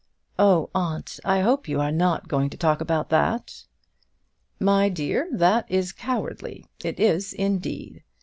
[0.39, 3.65] "Oh, aunt, I hope you are not going to talk about that."
[4.59, 8.01] "My dear, that is cowardly; it is, indeed.